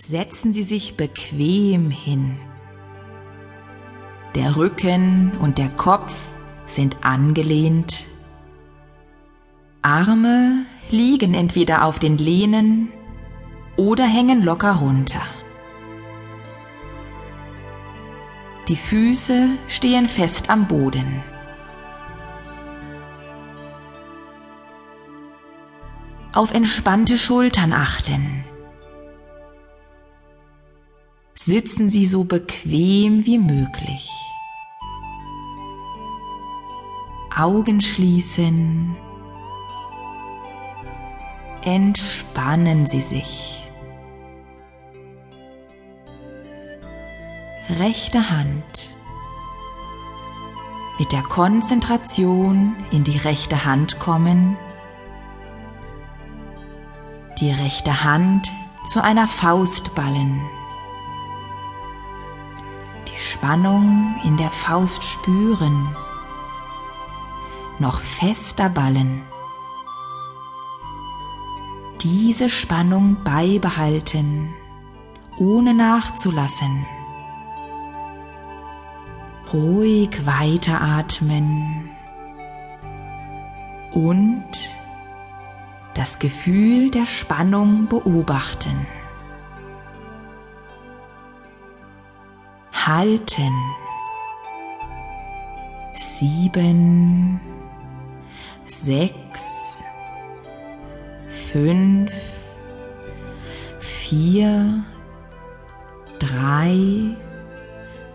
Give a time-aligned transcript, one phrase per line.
[0.00, 2.38] Setzen Sie sich bequem hin.
[4.36, 6.12] Der Rücken und der Kopf
[6.66, 8.04] sind angelehnt.
[9.82, 12.92] Arme liegen entweder auf den Lehnen
[13.76, 15.22] oder hängen locker runter.
[18.68, 21.22] Die Füße stehen fest am Boden.
[26.32, 28.44] Auf entspannte Schultern achten.
[31.40, 34.10] Sitzen Sie so bequem wie möglich.
[37.34, 38.96] Augen schließen.
[41.62, 43.62] Entspannen Sie sich.
[47.78, 48.90] Rechte Hand.
[50.98, 54.56] Mit der Konzentration in die rechte Hand kommen.
[57.38, 58.50] Die rechte Hand
[58.88, 60.40] zu einer Faust ballen.
[63.18, 65.96] Spannung in der Faust spüren.
[67.78, 69.22] Noch fester ballen
[72.00, 74.54] diese Spannung beibehalten,
[75.38, 76.86] ohne nachzulassen.
[79.52, 81.90] Ruhig weiteratmen
[83.92, 84.46] und
[85.94, 88.86] das Gefühl der Spannung beobachten.
[92.88, 93.52] Halten.
[95.94, 97.38] Sieben,
[98.64, 99.76] sechs,
[101.28, 102.10] fünf,
[103.78, 104.82] vier,
[106.18, 107.14] drei,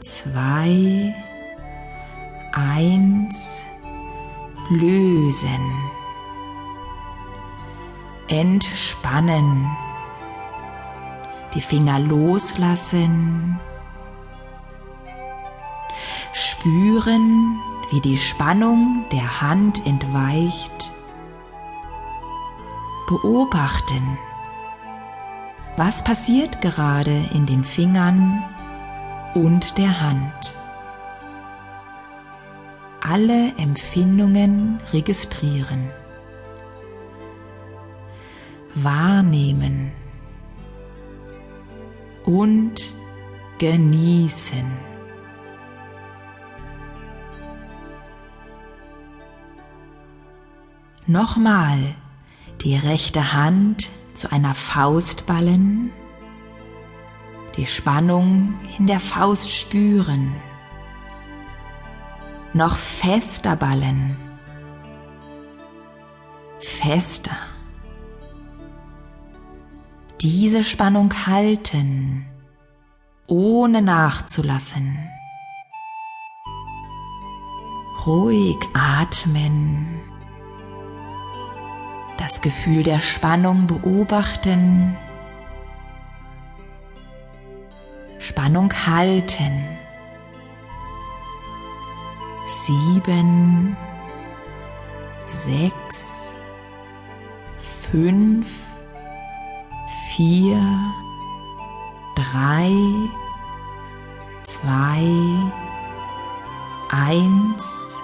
[0.00, 1.14] zwei,
[2.52, 3.66] eins,
[4.70, 5.74] lösen,
[8.28, 9.70] entspannen,
[11.54, 13.60] die Finger loslassen,
[16.34, 17.60] spüren,
[17.90, 20.92] wie die Spannung der Hand entweicht
[23.06, 24.18] beobachten.
[25.76, 28.42] Was passiert gerade in den Fingern
[29.34, 30.52] und der Hand?
[33.00, 35.90] Alle Empfindungen registrieren.
[38.74, 39.92] Wahrnehmen
[42.24, 42.92] und
[43.58, 44.93] genießen.
[51.06, 51.94] Nochmal
[52.62, 55.92] die rechte Hand zu einer Faust ballen,
[57.58, 60.34] die Spannung in der Faust spüren,
[62.54, 64.16] noch fester ballen,
[66.58, 67.36] fester.
[70.22, 72.24] Diese Spannung halten,
[73.26, 74.96] ohne nachzulassen.
[78.06, 80.00] Ruhig atmen
[82.18, 84.96] das Gefühl der Spannung beobachten,
[88.18, 89.64] Spannung halten.
[92.46, 93.76] Sieben,
[95.26, 96.32] sechs,
[97.58, 98.48] fünf,
[100.14, 100.60] vier,
[102.16, 102.70] drei,
[104.42, 105.02] zwei,
[106.90, 108.00] eins,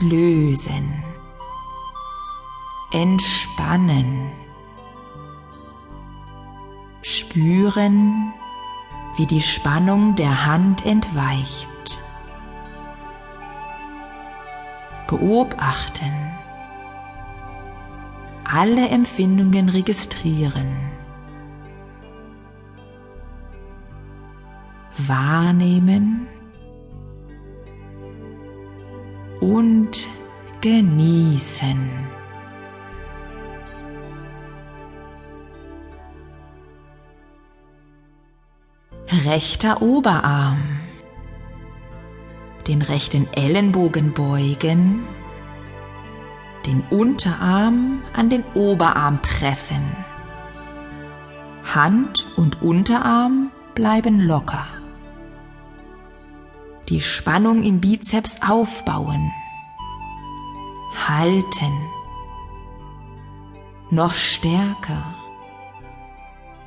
[0.00, 1.07] lösen
[2.92, 4.30] entspannen.
[7.02, 8.32] Spüren,
[9.16, 11.68] wie die Spannung der Hand entweicht.
[15.06, 16.12] Beobachten.
[18.44, 20.76] Alle Empfindungen registrieren.
[24.98, 26.26] Wahrnehmen
[29.40, 30.06] und
[30.60, 32.07] genießen.
[39.24, 40.80] Rechter Oberarm.
[42.66, 45.04] Den rechten Ellenbogen beugen.
[46.66, 49.82] Den Unterarm an den Oberarm pressen.
[51.74, 54.66] Hand und Unterarm bleiben locker.
[56.88, 59.30] Die Spannung im Bizeps aufbauen.
[61.06, 61.72] Halten.
[63.90, 65.14] Noch stärker,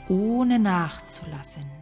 [0.07, 1.80] ohne nachzulassen.